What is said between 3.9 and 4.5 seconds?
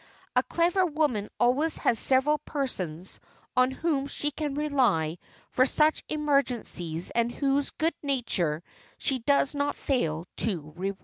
she